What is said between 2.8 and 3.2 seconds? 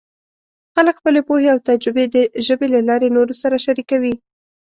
لارې